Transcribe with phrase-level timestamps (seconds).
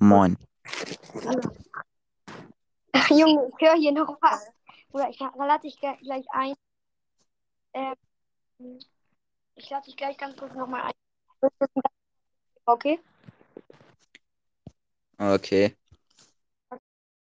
[0.00, 0.36] Moin.
[3.10, 4.52] Junge, ich höre hier noch was.
[4.92, 6.54] Oder ich lade dich gleich gleich ein.
[7.74, 7.94] Ähm,
[9.54, 11.50] ich lade dich gleich ganz kurz nochmal ein.
[12.64, 13.00] Okay?
[15.18, 15.76] Okay.